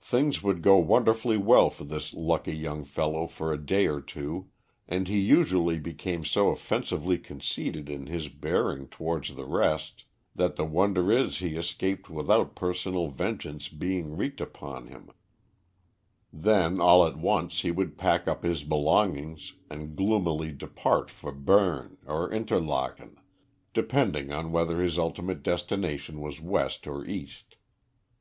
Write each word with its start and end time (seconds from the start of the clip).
Things 0.00 0.42
would 0.42 0.62
go 0.62 0.78
wonderfully 0.78 1.36
well 1.38 1.70
for 1.70 1.84
this 1.84 2.12
lucky 2.12 2.56
young 2.56 2.84
fellow 2.84 3.28
for 3.28 3.52
a 3.52 3.56
day 3.66 3.86
or 3.86 4.00
two, 4.00 4.48
and 4.88 5.06
he 5.06 5.20
usually 5.20 5.78
became 5.78 6.24
so 6.24 6.50
offensively 6.50 7.18
conceited 7.18 7.88
in 7.88 8.06
his 8.08 8.28
bearing 8.28 8.88
towards 8.88 9.32
the 9.36 9.46
rest, 9.46 10.06
that 10.34 10.56
the 10.56 10.64
wonder 10.64 11.12
is 11.12 11.36
he 11.38 11.54
escaped 11.54 12.10
without 12.10 12.56
personal 12.56 13.06
vengeance 13.06 13.68
being 13.68 14.16
wreaked 14.16 14.40
upon 14.40 14.88
him; 14.88 15.10
then 16.32 16.80
all 16.80 17.06
at 17.06 17.16
once 17.16 17.60
he 17.60 17.70
would 17.70 17.96
pack 17.96 18.26
up 18.26 18.42
his 18.42 18.64
belongings 18.64 19.52
and 19.70 19.94
gloomily 19.94 20.50
depart 20.50 21.10
for 21.10 21.30
Berne 21.30 21.96
or 22.06 22.28
Interlaken, 22.32 23.20
depending 23.72 24.32
on 24.32 24.50
whether 24.50 24.82
his 24.82 24.98
ultimate 24.98 25.44
destination 25.44 26.20
was 26.20 26.40
west 26.40 26.88
or 26.88 27.06
east. 27.06 27.54